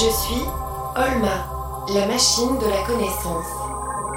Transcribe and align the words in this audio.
Je 0.00 0.08
suis 0.08 0.44
Olma, 0.96 1.44
la 1.92 2.06
machine 2.06 2.56
de 2.56 2.64
la 2.64 2.82
connaissance. 2.86 3.44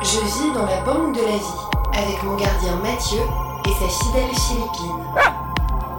Je 0.02 0.20
vis 0.20 0.54
dans 0.54 0.66
la 0.66 0.80
banque 0.86 1.14
de 1.14 1.22
la 1.22 1.36
vie 1.36 1.62
avec 1.92 2.24
mon 2.24 2.38
gardien 2.38 2.78
Mathieu 2.78 3.20
et 3.66 3.70
sa 3.70 3.90
fidèle 3.90 4.34
Philippine. 4.34 5.04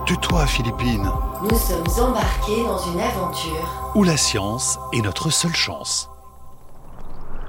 Tue-toi, 0.06 0.46
Philippine. 0.46 1.10
Nous 1.42 1.58
sommes 1.58 2.08
embarqués 2.08 2.64
dans 2.64 2.78
une 2.78 2.98
aventure. 2.98 3.92
Où 3.94 4.04
la 4.04 4.16
science 4.16 4.78
est 4.94 5.02
notre 5.02 5.28
seule 5.28 5.54
chance. 5.54 6.08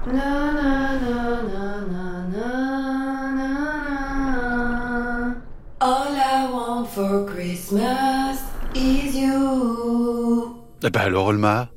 Na, 0.06 0.52
na, 0.52 0.98
na. 1.00 1.66
All 5.80 6.14
I 6.14 6.52
want 6.52 6.84
for 6.84 7.24
Christmas 7.24 8.36
is 8.74 9.16
you. 9.16 10.54
Eh 10.82 10.90
ben 10.90 11.00
alors, 11.00 11.28
Olma, 11.28 11.68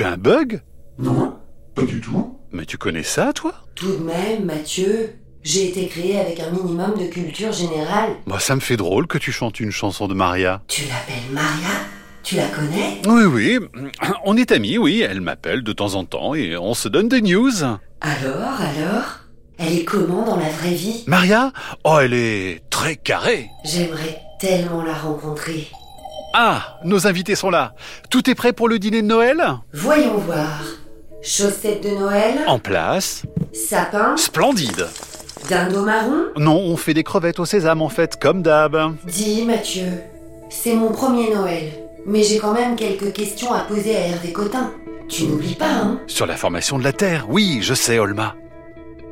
tu 0.00 0.06
as 0.06 0.12
un 0.12 0.16
bug? 0.16 0.62
Non, 0.98 1.36
pas 1.74 1.82
du 1.82 2.00
tout. 2.00 2.38
Mais 2.52 2.64
tu 2.64 2.78
connais 2.78 3.02
ça, 3.02 3.34
toi? 3.34 3.52
Tout 3.74 3.92
de 3.96 4.02
même, 4.02 4.46
Mathieu, 4.46 5.14
j'ai 5.42 5.68
été 5.68 5.88
créé 5.88 6.18
avec 6.18 6.40
un 6.40 6.50
minimum 6.52 6.94
de 6.98 7.04
culture 7.04 7.52
générale. 7.52 8.12
Moi, 8.24 8.40
ça 8.40 8.54
me 8.54 8.60
fait 8.60 8.78
drôle 8.78 9.06
que 9.06 9.18
tu 9.18 9.30
chantes 9.30 9.60
une 9.60 9.70
chanson 9.70 10.08
de 10.08 10.14
Maria. 10.14 10.62
Tu 10.68 10.84
l'appelles 10.84 11.30
Maria? 11.30 11.68
Tu 12.22 12.36
la 12.36 12.48
connais? 12.48 13.02
Oui, 13.06 13.24
oui, 13.24 13.58
on 14.24 14.38
est 14.38 14.52
amis, 14.52 14.78
oui, 14.78 15.02
elle 15.06 15.20
m'appelle 15.20 15.62
de 15.62 15.72
temps 15.74 15.94
en 15.96 16.06
temps 16.06 16.34
et 16.34 16.56
on 16.56 16.72
se 16.72 16.88
donne 16.88 17.10
des 17.10 17.20
news. 17.20 17.62
Alors, 18.00 18.58
alors? 18.58 19.18
Elle 19.58 19.80
est 19.80 19.84
comment 19.84 20.24
dans 20.24 20.36
la 20.36 20.48
vraie 20.48 20.72
vie? 20.72 21.04
Maria? 21.08 21.52
Oh, 21.84 21.98
elle 22.00 22.14
est 22.14 22.62
très 22.70 22.96
carrée. 22.96 23.50
J'aimerais 23.66 24.22
tellement 24.40 24.82
la 24.82 24.94
rencontrer. 24.94 25.68
Ah, 26.32 26.78
nos 26.84 27.06
invités 27.06 27.34
sont 27.34 27.50
là. 27.50 27.74
Tout 28.08 28.30
est 28.30 28.34
prêt 28.34 28.52
pour 28.52 28.68
le 28.68 28.78
dîner 28.78 29.02
de 29.02 29.06
Noël? 29.06 29.42
Voyons 29.72 30.18
voir. 30.18 30.60
Chaussettes 31.22 31.82
de 31.82 31.90
Noël 31.90 32.38
En 32.46 32.58
place. 32.58 33.22
Sapin 33.52 34.16
Splendide. 34.16 34.86
Dindon 35.48 35.82
marron 35.82 36.24
Non, 36.36 36.56
on 36.56 36.76
fait 36.76 36.94
des 36.94 37.02
crevettes 37.02 37.40
au 37.40 37.44
sésame 37.44 37.82
en 37.82 37.88
fait, 37.88 38.18
comme 38.20 38.42
d'hab. 38.42 38.94
Dis, 39.04 39.44
Mathieu, 39.44 39.88
c'est 40.48 40.74
mon 40.74 40.92
premier 40.92 41.34
Noël, 41.34 41.72
mais 42.06 42.22
j'ai 42.22 42.38
quand 42.38 42.52
même 42.52 42.76
quelques 42.76 43.12
questions 43.12 43.52
à 43.52 43.60
poser 43.60 43.96
à 43.96 44.00
Hervé 44.06 44.32
Cotin. 44.32 44.70
Tu 45.08 45.24
n'oublies 45.24 45.56
pas, 45.56 45.66
hein? 45.70 46.00
Sur 46.06 46.26
la 46.26 46.36
formation 46.36 46.78
de 46.78 46.84
la 46.84 46.92
Terre, 46.92 47.26
oui, 47.28 47.58
je 47.62 47.74
sais, 47.74 47.98
Olma. 47.98 48.36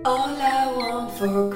All 0.05 0.37
I 0.39 0.69
want 0.77 1.09
for 1.19 1.51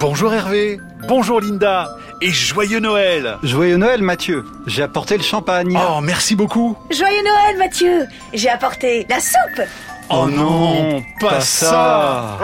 Bonjour 0.00 0.32
Hervé, 0.32 0.80
bonjour 1.08 1.40
Linda, 1.40 1.96
et 2.22 2.30
joyeux 2.30 2.80
Noël 2.80 3.36
Joyeux 3.42 3.76
Noël 3.76 4.02
Mathieu, 4.02 4.44
j'ai 4.66 4.82
apporté 4.82 5.16
le 5.18 5.22
champagne. 5.22 5.78
Oh, 5.78 6.00
merci 6.00 6.34
beaucoup 6.34 6.76
Joyeux 6.90 7.22
Noël, 7.22 7.58
Mathieu 7.58 8.06
J'ai 8.32 8.48
apporté 8.48 9.06
la 9.10 9.20
soupe 9.20 9.66
Oh 10.08 10.26
non, 10.26 11.02
pas 11.20 11.40
ça 11.40 12.38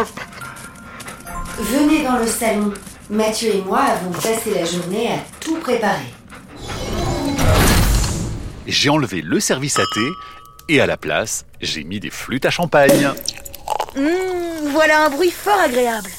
Venez 1.59 2.03
dans 2.05 2.19
le 2.19 2.27
salon. 2.27 2.75
Mathieu 3.09 3.55
et 3.55 3.63
moi 3.63 3.81
avons 3.81 4.11
passé 4.13 4.53
la 4.55 4.65
journée 4.67 5.09
à 5.13 5.19
tout 5.41 5.57
préparer. 5.57 6.13
J'ai 8.67 8.91
enlevé 8.91 9.23
le 9.23 9.41
service 9.41 9.79
à 9.79 9.85
thé, 9.95 10.01
et 10.69 10.81
à 10.83 10.87
la 10.87 10.97
place, 10.99 11.47
j'ai 11.63 11.85
mis 11.85 12.01
des 12.01 12.11
flûtes 12.11 12.45
à 12.45 12.51
champagne. 12.51 13.09
Hum, 13.97 14.05
Voilà 14.73 15.07
un 15.07 15.11
bruit 15.11 15.31
fort 15.31 15.61
agréable. 15.61 16.11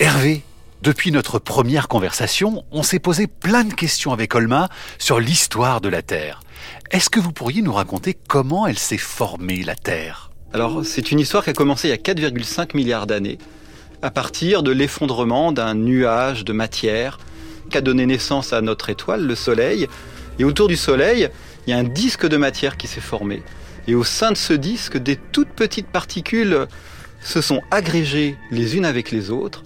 Hervé, 0.00 0.42
depuis 0.82 1.10
notre 1.10 1.40
première 1.40 1.88
conversation, 1.88 2.64
on 2.70 2.84
s'est 2.84 3.00
posé 3.00 3.26
plein 3.26 3.64
de 3.64 3.74
questions 3.74 4.12
avec 4.12 4.34
Olma 4.36 4.68
sur 4.98 5.18
l'histoire 5.18 5.80
de 5.80 5.88
la 5.88 6.02
Terre. 6.02 6.40
Est-ce 6.92 7.10
que 7.10 7.18
vous 7.18 7.32
pourriez 7.32 7.62
nous 7.62 7.72
raconter 7.72 8.16
comment 8.28 8.64
elle 8.64 8.78
s'est 8.78 8.96
formée, 8.96 9.64
la 9.64 9.74
Terre? 9.74 10.30
Alors, 10.52 10.84
c'est 10.84 11.10
une 11.10 11.18
histoire 11.18 11.42
qui 11.42 11.50
a 11.50 11.52
commencé 11.52 11.88
il 11.88 11.90
y 11.90 11.94
a 11.94 11.96
4,5 11.96 12.76
milliards 12.76 13.08
d'années, 13.08 13.38
à 14.02 14.12
partir 14.12 14.62
de 14.62 14.70
l'effondrement 14.70 15.50
d'un 15.50 15.74
nuage 15.74 16.44
de 16.44 16.52
matière 16.52 17.18
qui 17.70 17.76
a 17.76 17.80
donné 17.80 18.06
naissance 18.06 18.52
à 18.52 18.60
notre 18.60 18.88
étoile, 18.88 19.26
le 19.26 19.34
Soleil. 19.34 19.88
Et 20.38 20.44
autour 20.44 20.68
du 20.68 20.76
Soleil, 20.76 21.28
il 21.66 21.70
y 21.70 21.72
a 21.72 21.78
un 21.78 21.84
disque 21.84 22.26
de 22.26 22.36
matière 22.36 22.76
qui 22.76 22.86
s'est 22.86 23.00
formé. 23.00 23.42
Et 23.88 23.96
au 23.96 24.04
sein 24.04 24.30
de 24.30 24.36
ce 24.36 24.52
disque, 24.52 24.96
des 24.96 25.16
toutes 25.16 25.50
petites 25.50 25.88
particules 25.88 26.68
se 27.20 27.40
sont 27.40 27.62
agrégées 27.72 28.36
les 28.52 28.76
unes 28.76 28.84
avec 28.84 29.10
les 29.10 29.30
autres 29.30 29.64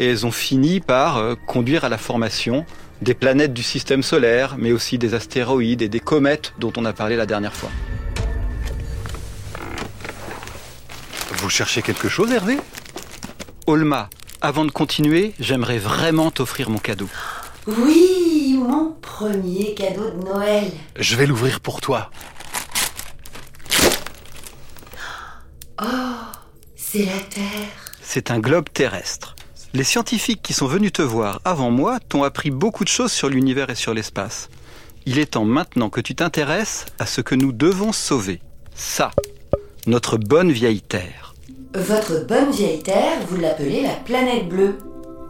et 0.00 0.06
elles 0.06 0.24
ont 0.24 0.32
fini 0.32 0.80
par 0.80 1.18
euh, 1.18 1.34
conduire 1.46 1.84
à 1.84 1.90
la 1.90 1.98
formation 1.98 2.64
des 3.02 3.12
planètes 3.12 3.52
du 3.52 3.62
système 3.62 4.02
solaire, 4.02 4.56
mais 4.58 4.72
aussi 4.72 4.96
des 4.96 5.12
astéroïdes 5.12 5.82
et 5.82 5.90
des 5.90 6.00
comètes 6.00 6.54
dont 6.58 6.72
on 6.78 6.86
a 6.86 6.94
parlé 6.94 7.16
la 7.16 7.26
dernière 7.26 7.52
fois. 7.54 7.68
Vous 11.32 11.50
cherchez 11.50 11.82
quelque 11.82 12.08
chose, 12.08 12.32
Hervé? 12.32 12.58
Olma, 13.66 14.08
avant 14.40 14.64
de 14.64 14.70
continuer, 14.70 15.34
j'aimerais 15.38 15.78
vraiment 15.78 16.30
t'offrir 16.30 16.70
mon 16.70 16.78
cadeau. 16.78 17.08
Oui, 17.66 18.58
mon 18.58 18.92
premier 19.02 19.74
cadeau 19.74 20.10
de 20.12 20.24
Noël. 20.24 20.70
Je 20.98 21.14
vais 21.14 21.26
l'ouvrir 21.26 21.60
pour 21.60 21.82
toi. 21.82 22.10
Oh, 25.82 25.84
c'est 26.74 27.04
la 27.04 27.20
Terre. 27.28 27.68
C'est 28.02 28.30
un 28.30 28.38
globe 28.38 28.70
terrestre. 28.72 29.36
Les 29.72 29.84
scientifiques 29.84 30.42
qui 30.42 30.52
sont 30.52 30.66
venus 30.66 30.92
te 30.92 31.02
voir 31.02 31.40
avant 31.44 31.70
moi 31.70 31.98
t'ont 32.08 32.24
appris 32.24 32.50
beaucoup 32.50 32.82
de 32.82 32.88
choses 32.88 33.12
sur 33.12 33.28
l'univers 33.28 33.70
et 33.70 33.76
sur 33.76 33.94
l'espace. 33.94 34.48
Il 35.06 35.20
est 35.20 35.32
temps 35.32 35.44
maintenant 35.44 35.90
que 35.90 36.00
tu 36.00 36.16
t'intéresses 36.16 36.86
à 36.98 37.06
ce 37.06 37.20
que 37.20 37.36
nous 37.36 37.52
devons 37.52 37.92
sauver. 37.92 38.40
Ça, 38.74 39.12
notre 39.86 40.16
bonne 40.16 40.50
vieille 40.50 40.82
Terre. 40.82 41.34
Votre 41.74 42.26
bonne 42.26 42.50
vieille 42.50 42.82
Terre, 42.82 43.20
vous 43.28 43.36
l'appelez 43.36 43.82
la 43.82 43.94
planète 43.94 44.48
bleue. 44.48 44.76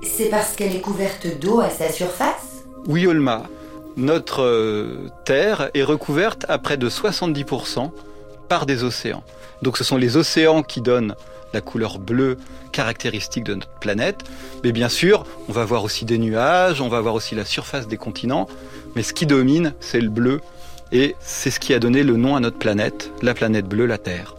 C'est 0.02 0.30
parce 0.30 0.52
qu'elle 0.52 0.74
est 0.74 0.80
couverte 0.80 1.26
d'eau 1.38 1.60
à 1.60 1.68
sa 1.68 1.92
surface? 1.92 2.64
Oui, 2.86 3.06
Olma, 3.06 3.42
notre 3.98 4.40
euh, 4.42 5.10
Terre 5.26 5.70
est 5.74 5.82
recouverte 5.82 6.46
à 6.48 6.56
près 6.56 6.78
de 6.78 6.88
70% 6.88 7.90
par 8.48 8.64
des 8.64 8.84
océans. 8.84 9.22
Donc 9.60 9.76
ce 9.76 9.84
sont 9.84 9.98
les 9.98 10.16
océans 10.16 10.62
qui 10.62 10.80
donnent 10.80 11.14
la 11.52 11.60
couleur 11.60 11.98
bleue 11.98 12.36
caractéristique 12.72 13.44
de 13.44 13.54
notre 13.54 13.78
planète. 13.80 14.24
Mais 14.64 14.72
bien 14.72 14.88
sûr, 14.88 15.24
on 15.48 15.52
va 15.52 15.64
voir 15.64 15.84
aussi 15.84 16.04
des 16.04 16.18
nuages, 16.18 16.80
on 16.80 16.88
va 16.88 17.00
voir 17.00 17.14
aussi 17.14 17.34
la 17.34 17.44
surface 17.44 17.88
des 17.88 17.96
continents. 17.96 18.46
Mais 18.96 19.02
ce 19.02 19.12
qui 19.12 19.26
domine, 19.26 19.74
c'est 19.80 20.00
le 20.00 20.08
bleu. 20.08 20.40
Et 20.92 21.14
c'est 21.20 21.50
ce 21.50 21.60
qui 21.60 21.72
a 21.72 21.78
donné 21.78 22.02
le 22.02 22.16
nom 22.16 22.34
à 22.34 22.40
notre 22.40 22.58
planète, 22.58 23.12
la 23.22 23.34
planète 23.34 23.66
bleue, 23.66 23.86
la 23.86 23.98
Terre. 23.98 24.34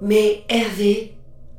Mais 0.00 0.44
Hervé, 0.48 1.14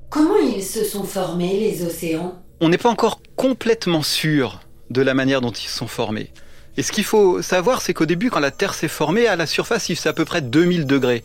comment 0.10 0.38
ils 0.38 0.64
se 0.64 0.84
sont 0.84 1.04
formés, 1.04 1.60
les 1.60 1.86
océans? 1.86 2.36
On 2.62 2.70
n'est 2.70 2.78
pas 2.78 2.90
encore 2.90 3.22
complètement 3.36 4.02
sûr 4.02 4.60
de 4.90 5.02
la 5.02 5.14
manière 5.14 5.42
dont 5.42 5.52
ils 5.52 5.68
se 5.68 5.78
sont 5.78 5.88
formés. 5.88 6.32
Et 6.78 6.84
ce 6.84 6.92
qu'il 6.92 7.04
faut 7.04 7.42
savoir, 7.42 7.82
c'est 7.82 7.94
qu'au 7.94 8.06
début, 8.06 8.30
quand 8.30 8.40
la 8.40 8.52
Terre 8.52 8.74
s'est 8.74 8.88
formée, 8.88 9.28
à 9.28 9.36
la 9.36 9.46
surface, 9.46 9.90
il 9.90 9.96
faisait 9.96 10.10
à 10.10 10.14
peu 10.14 10.26
près 10.26 10.42
2000 10.42 10.86
degrés. 10.86 11.24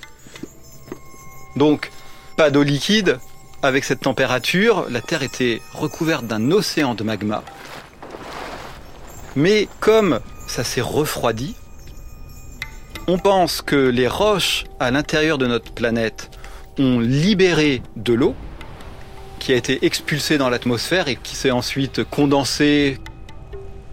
Donc, 1.57 1.91
pas 2.37 2.51
d'eau 2.51 2.63
liquide. 2.63 3.19
Avec 3.63 3.85
cette 3.85 4.01
température, 4.01 4.87
la 4.91 5.01
Terre 5.01 5.23
était 5.23 5.63
recouverte 5.73 6.27
d'un 6.27 6.51
océan 6.51 6.95
de 6.95 7.03
magma. 7.03 7.43
Mais 9.37 9.69
comme 9.81 10.21
ça 10.47 10.65
s'est 10.65 10.83
refroidi, 10.83 11.57
on 13.07 13.19
pense 13.19 13.63
que 13.63 13.77
les 13.77 14.09
roches 14.09 14.65
à 14.81 14.91
l'intérieur 14.91 15.39
de 15.39 15.47
notre 15.47 15.73
planète 15.73 16.31
ont 16.79 17.01
libéré 17.01 17.83
de 17.97 18.13
l'eau 18.13 18.35
qui 19.39 19.53
a 19.53 19.57
été 19.57 19.85
expulsée 19.85 20.39
dans 20.39 20.49
l'atmosphère 20.49 21.09
et 21.09 21.17
qui 21.17 21.37
s'est 21.37 21.51
ensuite 21.51 22.05
condensée, 22.05 22.99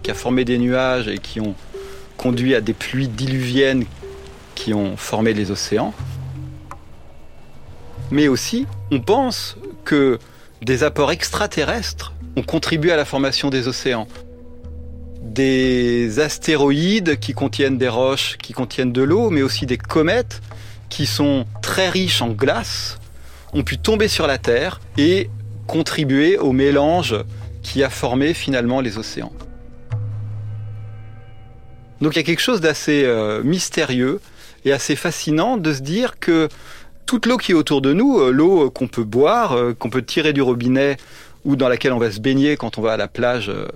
qui 0.02 0.10
a 0.10 0.14
formé 0.14 0.44
des 0.44 0.58
nuages 0.58 1.08
et 1.08 1.18
qui 1.18 1.40
ont 1.40 1.54
conduit 2.16 2.54
à 2.54 2.60
des 2.60 2.72
pluies 2.72 3.08
diluviennes 3.08 3.84
qui 4.54 4.72
ont 4.72 4.96
formé 4.96 5.34
les 5.34 5.50
océans. 5.50 5.92
Mais 8.12 8.28
aussi, 8.28 8.66
on 8.90 9.00
pense 9.00 9.56
que 9.86 10.18
des 10.60 10.84
apports 10.84 11.12
extraterrestres 11.12 12.12
ont 12.36 12.42
contribué 12.42 12.92
à 12.92 12.96
la 12.96 13.06
formation 13.06 13.48
des 13.48 13.68
océans. 13.68 14.06
Des 15.22 16.20
astéroïdes 16.20 17.18
qui 17.18 17.32
contiennent 17.32 17.78
des 17.78 17.88
roches, 17.88 18.36
qui 18.36 18.52
contiennent 18.52 18.92
de 18.92 19.00
l'eau, 19.00 19.30
mais 19.30 19.40
aussi 19.40 19.64
des 19.64 19.78
comètes 19.78 20.42
qui 20.90 21.06
sont 21.06 21.46
très 21.62 21.88
riches 21.88 22.20
en 22.20 22.28
glace, 22.28 22.98
ont 23.54 23.62
pu 23.62 23.78
tomber 23.78 24.08
sur 24.08 24.26
la 24.26 24.36
Terre 24.36 24.82
et 24.98 25.30
contribuer 25.66 26.36
au 26.36 26.52
mélange 26.52 27.16
qui 27.62 27.82
a 27.82 27.88
formé 27.88 28.34
finalement 28.34 28.82
les 28.82 28.98
océans. 28.98 29.32
Donc 32.02 32.14
il 32.14 32.18
y 32.18 32.20
a 32.20 32.24
quelque 32.24 32.40
chose 32.40 32.60
d'assez 32.60 33.04
euh, 33.06 33.42
mystérieux 33.42 34.20
et 34.66 34.72
assez 34.72 34.96
fascinant 34.96 35.56
de 35.56 35.72
se 35.72 35.80
dire 35.80 36.18
que 36.18 36.50
toute 37.06 37.26
l'eau 37.26 37.36
qui 37.36 37.52
est 37.52 37.54
autour 37.54 37.82
de 37.82 37.92
nous, 37.92 38.20
euh, 38.20 38.30
l'eau 38.30 38.70
qu'on 38.70 38.88
peut 38.88 39.04
boire, 39.04 39.52
euh, 39.52 39.74
qu'on 39.74 39.90
peut 39.90 40.02
tirer 40.02 40.32
du 40.32 40.42
robinet 40.42 40.96
ou 41.44 41.56
dans 41.56 41.68
laquelle 41.68 41.92
on 41.92 41.98
va 41.98 42.10
se 42.10 42.20
baigner 42.20 42.56
quand 42.56 42.78
on 42.78 42.82
va 42.82 42.92
à 42.92 42.96
la 42.96 43.08
plage 43.08 43.48
euh, 43.48 43.66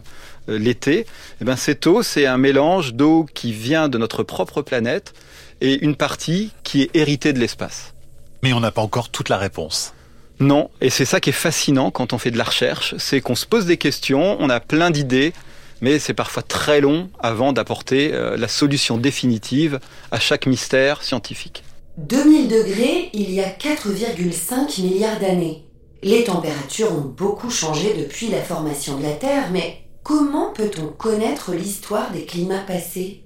l'été, 0.49 1.07
eh 1.41 1.45
ben 1.45 1.57
cette 1.57 1.87
eau, 1.87 2.03
c'est 2.03 2.27
un 2.27 2.39
mélange 2.39 2.95
d'eau 2.95 3.27
qui 3.35 3.53
vient 3.53 3.89
de 3.89 3.99
notre 3.99 4.23
propre 4.23 4.63
planète 4.63 5.13
et 5.61 5.83
une 5.85 5.97
partie 5.97 6.53
qui 6.63 6.83
est 6.83 6.91
héritée 6.95 7.33
de 7.33 7.41
l'espace. 7.41 7.95
Mais 8.43 8.53
on 8.53 8.61
n'a 8.61 8.71
pas 8.71 8.83
encore 8.83 9.09
toute 9.09 9.29
la 9.29 9.39
réponse. 9.39 9.93
Non, 10.39 10.71
et 10.81 10.91
c'est 10.91 11.07
ça 11.07 11.19
qui 11.19 11.31
est 11.31 11.33
fascinant 11.33 11.91
quand 11.91 12.13
on 12.13 12.19
fait 12.19 12.31
de 12.31 12.39
la 12.39 12.45
recherche, 12.45 12.95
c'est 12.99 13.21
qu'on 13.21 13.35
se 13.35 13.47
pose 13.47 13.65
des 13.65 13.79
questions, 13.79 14.37
on 14.39 14.51
a 14.51 14.61
plein 14.61 14.91
d'idées, 14.91 15.33
mais 15.81 15.99
c'est 15.99 16.15
parfois 16.15 16.43
très 16.43 16.81
long 16.81 17.09
avant 17.21 17.53
d'apporter 17.53 18.13
euh, 18.13 18.37
la 18.37 18.49
solution 18.49 18.99
définitive 18.99 19.81
à 20.11 20.21
chaque 20.21 20.47
mystère 20.47 21.03
scientifique. 21.03 21.65
2000 21.97 22.49
degrés, 22.49 23.09
il 23.15 23.31
y 23.33 23.41
a 23.41 23.49
4,5 23.49 24.83
milliards 24.83 25.19
d'années. 25.19 25.65
Les 26.03 26.25
températures 26.25 26.93
ont 26.93 27.01
beaucoup 27.17 27.51
changé 27.51 27.95
depuis 27.95 28.29
la 28.29 28.43
formation 28.43 28.99
de 28.99 29.03
la 29.03 29.13
Terre, 29.13 29.49
mais 29.51 29.79
comment 30.03 30.53
peut-on 30.53 30.89
connaître 30.89 31.53
l'histoire 31.53 32.11
des 32.13 32.27
climats 32.27 32.61
passés? 32.67 33.23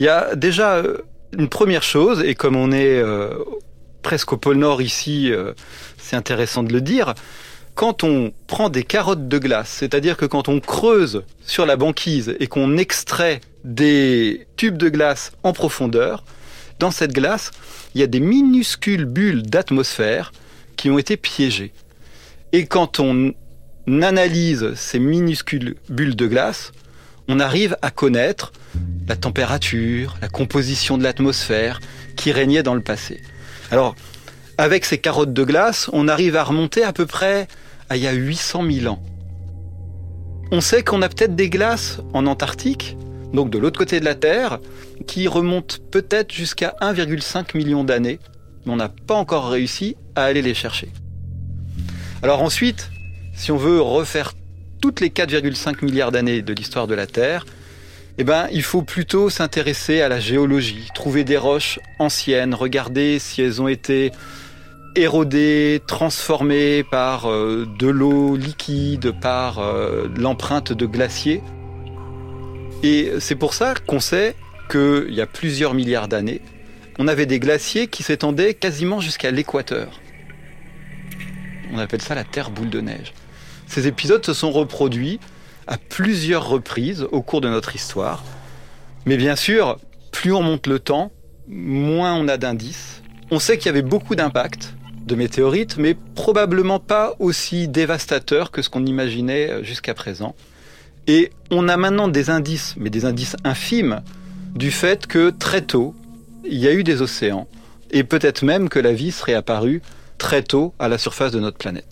Il 0.00 0.06
y 0.06 0.08
a 0.08 0.34
déjà 0.34 0.76
euh, 0.76 0.98
une 1.36 1.50
première 1.50 1.82
chose, 1.82 2.22
et 2.24 2.34
comme 2.34 2.56
on 2.56 2.72
est 2.72 2.98
euh, 2.98 3.28
presque 4.00 4.32
au 4.32 4.36
pôle 4.38 4.56
Nord 4.56 4.80
ici, 4.80 5.30
euh, 5.30 5.52
c'est 5.98 6.16
intéressant 6.16 6.62
de 6.62 6.72
le 6.72 6.80
dire, 6.80 7.14
quand 7.74 8.04
on 8.04 8.32
prend 8.46 8.70
des 8.70 8.84
carottes 8.84 9.28
de 9.28 9.38
glace, 9.38 9.68
c'est-à-dire 9.68 10.16
que 10.16 10.24
quand 10.24 10.48
on 10.48 10.60
creuse 10.60 11.24
sur 11.44 11.66
la 11.66 11.76
banquise 11.76 12.36
et 12.40 12.46
qu'on 12.46 12.78
extrait 12.78 13.42
des 13.64 14.46
tubes 14.56 14.78
de 14.78 14.88
glace 14.88 15.32
en 15.42 15.52
profondeur, 15.52 16.24
dans 16.82 16.90
cette 16.90 17.12
glace, 17.12 17.52
il 17.94 18.00
y 18.00 18.04
a 18.04 18.08
des 18.08 18.18
minuscules 18.18 19.04
bulles 19.04 19.44
d'atmosphère 19.44 20.32
qui 20.76 20.90
ont 20.90 20.98
été 20.98 21.16
piégées. 21.16 21.72
Et 22.52 22.66
quand 22.66 22.98
on 22.98 23.34
analyse 23.86 24.74
ces 24.74 24.98
minuscules 24.98 25.76
bulles 25.88 26.16
de 26.16 26.26
glace, 26.26 26.72
on 27.28 27.38
arrive 27.38 27.76
à 27.82 27.92
connaître 27.92 28.52
la 29.06 29.14
température, 29.14 30.16
la 30.20 30.28
composition 30.28 30.98
de 30.98 31.04
l'atmosphère 31.04 31.78
qui 32.16 32.32
régnait 32.32 32.64
dans 32.64 32.74
le 32.74 32.80
passé. 32.82 33.22
Alors, 33.70 33.94
avec 34.58 34.84
ces 34.84 34.98
carottes 34.98 35.32
de 35.32 35.44
glace, 35.44 35.88
on 35.92 36.08
arrive 36.08 36.34
à 36.34 36.42
remonter 36.42 36.82
à 36.82 36.92
peu 36.92 37.06
près 37.06 37.46
à 37.90 37.96
il 37.96 38.02
y 38.02 38.08
a 38.08 38.12
800 38.12 38.64
000 38.68 38.92
ans. 38.92 39.00
On 40.50 40.60
sait 40.60 40.82
qu'on 40.82 41.00
a 41.00 41.08
peut-être 41.08 41.36
des 41.36 41.48
glaces 41.48 42.00
en 42.12 42.26
Antarctique, 42.26 42.96
donc 43.32 43.50
de 43.50 43.58
l'autre 43.58 43.78
côté 43.78 44.00
de 44.00 44.04
la 44.04 44.14
Terre, 44.14 44.58
qui 45.06 45.28
remontent 45.28 45.76
peut-être 45.90 46.32
jusqu'à 46.32 46.74
1,5 46.80 47.56
million 47.56 47.84
d'années, 47.84 48.18
mais 48.64 48.72
on 48.72 48.76
n'a 48.76 48.88
pas 48.88 49.14
encore 49.14 49.48
réussi 49.48 49.96
à 50.14 50.24
aller 50.24 50.42
les 50.42 50.54
chercher. 50.54 50.88
Alors 52.22 52.42
ensuite, 52.42 52.90
si 53.34 53.50
on 53.50 53.56
veut 53.56 53.80
refaire 53.80 54.32
toutes 54.80 55.00
les 55.00 55.08
4,5 55.08 55.84
milliards 55.84 56.12
d'années 56.12 56.42
de 56.42 56.52
l'histoire 56.52 56.86
de 56.86 56.94
la 56.94 57.06
Terre, 57.06 57.46
eh 58.18 58.24
ben, 58.24 58.46
il 58.52 58.62
faut 58.62 58.82
plutôt 58.82 59.30
s'intéresser 59.30 60.02
à 60.02 60.08
la 60.08 60.20
géologie, 60.20 60.88
trouver 60.94 61.24
des 61.24 61.38
roches 61.38 61.80
anciennes, 61.98 62.54
regarder 62.54 63.18
si 63.18 63.40
elles 63.40 63.62
ont 63.62 63.68
été 63.68 64.12
érodées, 64.94 65.80
transformées 65.86 66.84
par 66.84 67.30
euh, 67.30 67.66
de 67.78 67.88
l'eau 67.88 68.36
liquide, 68.36 69.12
par 69.18 69.58
euh, 69.60 70.08
l'empreinte 70.16 70.72
de 70.72 70.84
glaciers. 70.84 71.42
Et 72.82 73.12
c'est 73.20 73.36
pour 73.36 73.54
ça 73.54 73.74
qu'on 73.86 74.00
sait 74.00 74.34
qu'il 74.70 75.12
y 75.14 75.20
a 75.20 75.26
plusieurs 75.26 75.74
milliards 75.74 76.08
d'années, 76.08 76.40
on 76.98 77.08
avait 77.08 77.26
des 77.26 77.38
glaciers 77.38 77.86
qui 77.86 78.02
s'étendaient 78.02 78.54
quasiment 78.54 79.00
jusqu'à 79.00 79.30
l'équateur. 79.30 80.00
On 81.72 81.78
appelle 81.78 82.02
ça 82.02 82.14
la 82.14 82.24
Terre 82.24 82.50
boule 82.50 82.70
de 82.70 82.80
neige. 82.80 83.14
Ces 83.66 83.86
épisodes 83.86 84.24
se 84.24 84.34
sont 84.34 84.50
reproduits 84.50 85.20
à 85.66 85.78
plusieurs 85.78 86.48
reprises 86.48 87.06
au 87.12 87.22
cours 87.22 87.40
de 87.40 87.48
notre 87.48 87.74
histoire. 87.74 88.24
Mais 89.06 89.16
bien 89.16 89.36
sûr, 89.36 89.78
plus 90.10 90.32
on 90.32 90.42
monte 90.42 90.66
le 90.66 90.78
temps, 90.78 91.12
moins 91.48 92.14
on 92.14 92.28
a 92.28 92.36
d'indices. 92.36 93.02
On 93.30 93.38
sait 93.38 93.56
qu'il 93.56 93.66
y 93.66 93.70
avait 93.70 93.82
beaucoup 93.82 94.14
d'impacts 94.14 94.74
de 95.06 95.14
météorites, 95.14 95.78
mais 95.78 95.96
probablement 96.14 96.78
pas 96.78 97.14
aussi 97.18 97.68
dévastateurs 97.68 98.50
que 98.50 98.60
ce 98.60 98.68
qu'on 98.68 98.84
imaginait 98.84 99.64
jusqu'à 99.64 99.94
présent. 99.94 100.34
Et 101.06 101.32
on 101.50 101.68
a 101.68 101.76
maintenant 101.76 102.08
des 102.08 102.30
indices, 102.30 102.74
mais 102.76 102.90
des 102.90 103.04
indices 103.04 103.36
infimes, 103.44 104.02
du 104.54 104.70
fait 104.70 105.06
que 105.06 105.30
très 105.30 105.62
tôt, 105.62 105.94
il 106.44 106.58
y 106.58 106.68
a 106.68 106.72
eu 106.72 106.84
des 106.84 107.02
océans, 107.02 107.48
et 107.90 108.04
peut-être 108.04 108.44
même 108.44 108.68
que 108.68 108.78
la 108.78 108.92
vie 108.92 109.12
serait 109.12 109.34
apparue 109.34 109.82
très 110.18 110.42
tôt 110.42 110.74
à 110.78 110.88
la 110.88 110.98
surface 110.98 111.32
de 111.32 111.40
notre 111.40 111.58
planète. 111.58 111.90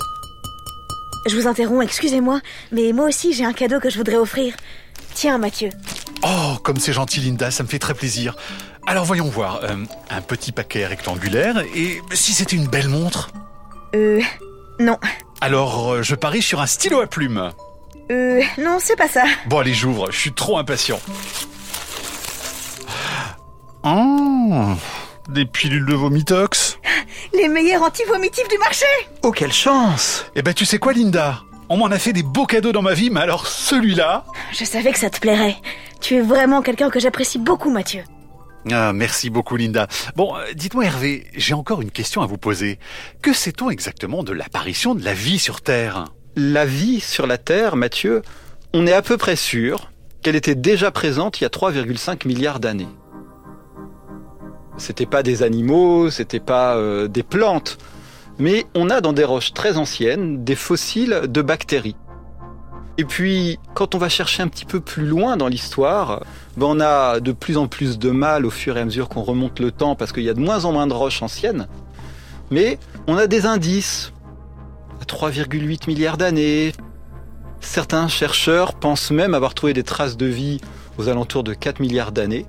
Je 1.26 1.36
vous 1.36 1.46
interromps, 1.46 1.84
excusez-moi, 1.84 2.40
mais 2.72 2.92
moi 2.92 3.06
aussi 3.08 3.32
j'ai 3.32 3.44
un 3.44 3.52
cadeau 3.52 3.80
que 3.80 3.90
je 3.90 3.98
voudrais 3.98 4.16
offrir. 4.16 4.54
Tiens, 5.14 5.38
Mathieu. 5.38 5.70
Oh, 6.22 6.56
comme 6.62 6.78
c'est 6.78 6.92
gentil, 6.92 7.20
Linda, 7.20 7.50
ça 7.50 7.62
me 7.62 7.68
fait 7.68 7.78
très 7.78 7.94
plaisir. 7.94 8.36
Alors 8.86 9.04
voyons 9.04 9.28
voir. 9.28 9.60
Euh, 9.64 9.76
un 10.08 10.20
petit 10.22 10.52
paquet 10.52 10.86
rectangulaire, 10.86 11.62
et 11.74 12.00
si 12.12 12.32
c'était 12.32 12.56
une 12.56 12.68
belle 12.68 12.88
montre? 12.88 13.30
Euh. 13.94 14.20
Non. 14.78 14.98
Alors, 15.40 15.92
euh, 15.92 16.02
je 16.02 16.14
parie 16.14 16.42
sur 16.42 16.60
un 16.60 16.66
stylo 16.66 17.00
à 17.00 17.06
plumes. 17.06 17.50
Euh. 18.10 18.42
Non, 18.58 18.78
c'est 18.80 18.96
pas 18.96 19.08
ça. 19.08 19.24
Bon, 19.46 19.58
allez, 19.58 19.74
j'ouvre, 19.74 20.10
je 20.10 20.18
suis 20.18 20.32
trop 20.32 20.58
impatient. 20.58 21.00
Oh, 23.82 24.74
des 25.28 25.46
pilules 25.46 25.86
de 25.86 25.94
vomitox. 25.94 26.78
Les 27.32 27.48
meilleurs 27.48 27.82
anti-vomitifs 27.82 28.48
du 28.48 28.58
marché 28.58 28.86
Oh, 29.22 29.30
quelle 29.30 29.52
chance 29.52 30.26
Eh 30.34 30.42
ben, 30.42 30.52
tu 30.52 30.64
sais 30.64 30.78
quoi, 30.78 30.92
Linda? 30.92 31.42
On 31.68 31.76
m'en 31.76 31.86
a 31.86 31.98
fait 31.98 32.12
des 32.12 32.24
beaux 32.24 32.46
cadeaux 32.46 32.72
dans 32.72 32.82
ma 32.82 32.94
vie, 32.94 33.10
mais 33.10 33.20
alors 33.20 33.46
celui-là... 33.46 34.24
Je 34.52 34.64
savais 34.64 34.92
que 34.92 34.98
ça 34.98 35.08
te 35.08 35.20
plairait. 35.20 35.56
Tu 36.00 36.16
es 36.16 36.20
vraiment 36.20 36.62
quelqu'un 36.62 36.90
que 36.90 36.98
j'apprécie 36.98 37.38
beaucoup, 37.38 37.70
Mathieu. 37.70 38.02
Ah, 38.72 38.92
merci 38.92 39.30
beaucoup, 39.30 39.56
Linda. 39.56 39.86
Bon, 40.16 40.36
euh, 40.36 40.52
dites-moi, 40.54 40.84
Hervé, 40.84 41.26
j'ai 41.34 41.54
encore 41.54 41.80
une 41.80 41.92
question 41.92 42.22
à 42.22 42.26
vous 42.26 42.38
poser. 42.38 42.78
Que 43.22 43.32
sait-on 43.32 43.70
exactement 43.70 44.24
de 44.24 44.32
l'apparition 44.32 44.94
de 44.94 45.04
la 45.04 45.14
vie 45.14 45.38
sur 45.38 45.60
Terre? 45.62 46.06
La 46.36 46.64
vie 46.64 47.00
sur 47.00 47.26
la 47.26 47.38
Terre, 47.38 47.74
Mathieu, 47.74 48.22
on 48.72 48.86
est 48.86 48.92
à 48.92 49.02
peu 49.02 49.16
près 49.16 49.34
sûr 49.34 49.90
qu'elle 50.22 50.36
était 50.36 50.54
déjà 50.54 50.92
présente 50.92 51.40
il 51.40 51.42
y 51.42 51.46
a 51.46 51.50
3,5 51.50 52.24
milliards 52.24 52.60
d'années. 52.60 52.88
C'était 54.76 55.06
pas 55.06 55.24
des 55.24 55.42
animaux, 55.42 56.08
c'était 56.08 56.38
pas 56.38 56.76
euh, 56.76 57.08
des 57.08 57.24
plantes, 57.24 57.78
mais 58.38 58.64
on 58.76 58.90
a 58.90 59.00
dans 59.00 59.12
des 59.12 59.24
roches 59.24 59.52
très 59.54 59.76
anciennes 59.76 60.44
des 60.44 60.54
fossiles 60.54 61.22
de 61.26 61.42
bactéries. 61.42 61.96
Et 62.96 63.04
puis, 63.04 63.58
quand 63.74 63.96
on 63.96 63.98
va 63.98 64.08
chercher 64.08 64.44
un 64.44 64.48
petit 64.48 64.66
peu 64.66 64.78
plus 64.78 65.06
loin 65.06 65.36
dans 65.36 65.48
l'histoire, 65.48 66.22
ben 66.56 66.66
on 66.66 66.80
a 66.80 67.18
de 67.18 67.32
plus 67.32 67.56
en 67.56 67.66
plus 67.66 67.98
de 67.98 68.10
mal 68.10 68.46
au 68.46 68.50
fur 68.50 68.76
et 68.76 68.80
à 68.80 68.84
mesure 68.84 69.08
qu'on 69.08 69.22
remonte 69.22 69.58
le 69.58 69.72
temps 69.72 69.96
parce 69.96 70.12
qu'il 70.12 70.22
y 70.22 70.28
a 70.28 70.34
de 70.34 70.40
moins 70.40 70.64
en 70.64 70.70
moins 70.70 70.86
de 70.86 70.94
roches 70.94 71.22
anciennes. 71.22 71.66
Mais 72.52 72.78
on 73.08 73.16
a 73.16 73.26
des 73.26 73.46
indices 73.46 74.12
3,8 75.10 75.88
milliards 75.88 76.16
d'années. 76.16 76.72
Certains 77.60 78.06
chercheurs 78.06 78.74
pensent 78.74 79.10
même 79.10 79.34
avoir 79.34 79.54
trouvé 79.54 79.72
des 79.72 79.82
traces 79.82 80.16
de 80.16 80.26
vie 80.26 80.60
aux 80.98 81.08
alentours 81.08 81.42
de 81.42 81.52
4 81.52 81.80
milliards 81.80 82.12
d'années. 82.12 82.46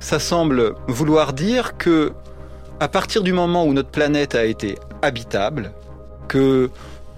Ça 0.00 0.18
semble 0.18 0.74
vouloir 0.88 1.32
dire 1.32 1.78
que, 1.78 2.12
à 2.80 2.88
partir 2.88 3.22
du 3.22 3.32
moment 3.32 3.64
où 3.64 3.72
notre 3.72 3.90
planète 3.90 4.34
a 4.34 4.46
été 4.46 4.78
habitable, 5.00 5.72
que 6.26 6.70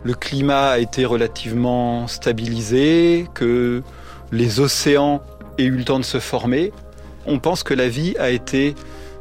le 0.04 0.14
climat 0.14 0.72
a 0.72 0.78
été 0.78 1.06
relativement 1.06 2.06
stabilisé, 2.06 3.28
que 3.32 3.82
les 4.32 4.60
océans 4.60 5.22
aient 5.56 5.64
eu 5.64 5.76
le 5.76 5.84
temps 5.84 5.98
de 5.98 6.04
se 6.04 6.20
former, 6.20 6.74
on 7.24 7.38
pense 7.38 7.62
que 7.62 7.72
la 7.72 7.88
vie 7.88 8.14
a 8.18 8.28
été 8.28 8.74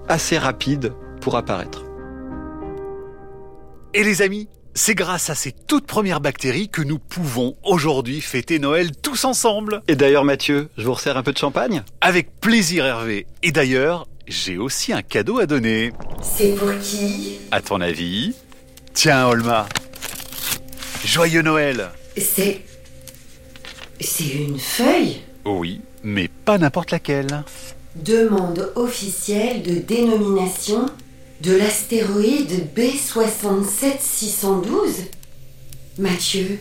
assez 0.09 0.37
rapide 0.37 0.91
pour 1.21 1.37
apparaître. 1.37 1.85
Et 3.93 4.03
les 4.03 4.21
amis, 4.21 4.49
c'est 4.73 4.95
grâce 4.95 5.29
à 5.29 5.35
ces 5.35 5.51
toutes 5.51 5.85
premières 5.85 6.21
bactéries 6.21 6.69
que 6.69 6.81
nous 6.81 6.99
pouvons 6.99 7.55
aujourd'hui 7.63 8.21
fêter 8.21 8.59
Noël 8.59 8.95
tous 8.95 9.25
ensemble. 9.25 9.81
Et 9.87 9.95
d'ailleurs 9.95 10.23
Mathieu, 10.23 10.69
je 10.77 10.85
vous 10.85 10.93
resserre 10.93 11.17
un 11.17 11.23
peu 11.23 11.33
de 11.33 11.37
champagne? 11.37 11.83
Avec 11.99 12.39
plaisir 12.39 12.85
Hervé. 12.85 13.27
Et 13.43 13.51
d'ailleurs, 13.51 14.07
j'ai 14.27 14.57
aussi 14.57 14.93
un 14.93 15.01
cadeau 15.01 15.39
à 15.39 15.45
donner. 15.45 15.91
C'est 16.21 16.55
pour 16.55 16.71
qui? 16.79 17.39
À 17.51 17.61
ton 17.61 17.81
avis? 17.81 18.33
Tiens 18.93 19.27
Olma. 19.27 19.67
Joyeux 21.05 21.41
Noël 21.41 21.89
C'est... 22.17 22.61
C'est 23.99 24.29
une 24.29 24.57
feuille? 24.57 25.21
Oui, 25.45 25.81
mais 26.03 26.27
pas 26.27 26.57
n'importe 26.57 26.91
laquelle. 26.91 27.43
Demande 27.95 28.71
officielle 28.75 29.61
de 29.63 29.75
dénomination 29.75 30.85
de 31.41 31.55
l'astéroïde 31.55 32.67
B67612 32.75 35.05
Mathieu, 35.97 36.59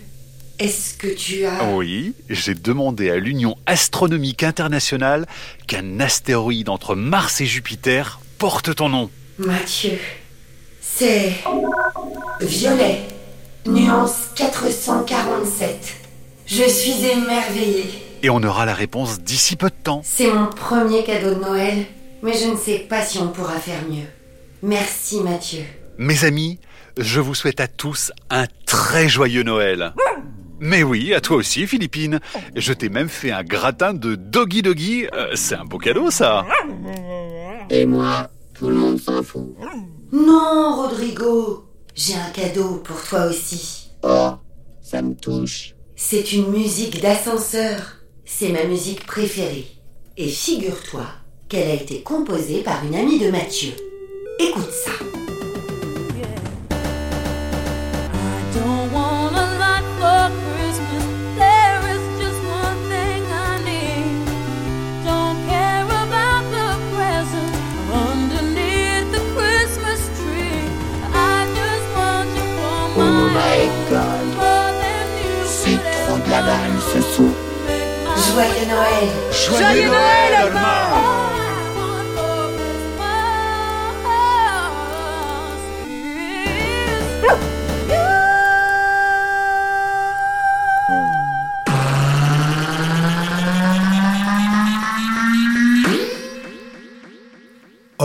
est-ce 0.58 0.94
que 0.94 1.08
tu 1.08 1.44
as... 1.44 1.74
Oui, 1.74 2.14
j'ai 2.30 2.54
demandé 2.54 3.10
à 3.10 3.16
l'Union 3.16 3.58
astronomique 3.66 4.42
internationale 4.42 5.26
qu'un 5.66 6.00
astéroïde 6.00 6.70
entre 6.70 6.94
Mars 6.94 7.42
et 7.42 7.46
Jupiter 7.46 8.20
porte 8.38 8.74
ton 8.74 8.88
nom. 8.88 9.10
Mathieu, 9.38 9.98
c'est 10.80 11.34
violet, 12.40 13.02
nuance 13.66 14.30
447. 14.34 15.96
Je 16.46 16.64
suis 16.64 17.04
émerveillée. 17.04 17.90
Et 18.22 18.30
on 18.30 18.42
aura 18.42 18.64
la 18.64 18.72
réponse 18.74 19.20
d'ici 19.20 19.56
peu 19.56 19.68
de 19.68 19.74
temps. 19.82 20.00
C'est 20.04 20.32
mon 20.32 20.46
premier 20.46 21.04
cadeau 21.04 21.34
de 21.34 21.40
Noël, 21.40 21.84
mais 22.22 22.32
je 22.32 22.46
ne 22.46 22.56
sais 22.56 22.78
pas 22.78 23.04
si 23.04 23.18
on 23.18 23.28
pourra 23.28 23.58
faire 23.58 23.82
mieux. 23.88 24.06
Merci 24.62 25.20
Mathieu. 25.20 25.62
Mes 25.98 26.24
amis, 26.24 26.58
je 26.98 27.20
vous 27.20 27.34
souhaite 27.34 27.60
à 27.60 27.68
tous 27.68 28.12
un 28.30 28.46
très 28.66 29.08
joyeux 29.08 29.42
Noël. 29.42 29.94
Mais 30.60 30.82
oui, 30.82 31.14
à 31.14 31.22
toi 31.22 31.38
aussi, 31.38 31.66
Philippine. 31.66 32.20
Je 32.54 32.74
t'ai 32.74 32.90
même 32.90 33.08
fait 33.08 33.30
un 33.30 33.42
gratin 33.42 33.94
de 33.94 34.14
doggy 34.14 34.60
doggy. 34.60 35.06
Euh, 35.14 35.30
c'est 35.34 35.54
un 35.54 35.64
beau 35.64 35.78
cadeau, 35.78 36.10
ça. 36.10 36.44
Et 37.70 37.86
moi, 37.86 38.28
tout 38.54 38.68
le 38.68 38.74
monde 38.74 39.00
s'en 39.00 39.22
fout. 39.22 39.56
Non, 40.12 40.76
Rodrigo. 40.76 41.64
J'ai 41.94 42.14
un 42.14 42.30
cadeau 42.30 42.76
pour 42.84 43.02
toi 43.02 43.26
aussi. 43.26 43.90
Oh, 44.02 44.32
ça 44.82 45.00
me 45.00 45.14
touche. 45.14 45.74
C'est 45.96 46.32
une 46.32 46.50
musique 46.50 47.00
d'ascenseur. 47.00 47.96
C'est 48.26 48.50
ma 48.50 48.64
musique 48.64 49.06
préférée. 49.06 49.66
Et 50.18 50.28
figure-toi 50.28 51.06
qu'elle 51.48 51.70
a 51.70 51.74
été 51.74 52.02
composée 52.02 52.62
par 52.62 52.84
une 52.84 52.94
amie 52.94 53.18
de 53.18 53.30
Mathieu. 53.30 53.72
Écoute 54.42 54.72
ça. 54.72 54.92
Don't 54.92 55.09